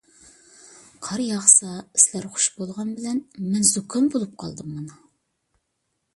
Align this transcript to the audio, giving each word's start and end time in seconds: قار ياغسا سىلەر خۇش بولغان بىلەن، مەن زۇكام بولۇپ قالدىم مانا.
قار 1.07 1.21
ياغسا 1.25 1.73
سىلەر 2.05 2.25
خۇش 2.39 2.47
بولغان 2.57 2.95
بىلەن، 3.01 3.23
مەن 3.53 3.69
زۇكام 3.75 4.09
بولۇپ 4.17 4.35
قالدىم 4.47 4.75
مانا. 4.81 4.99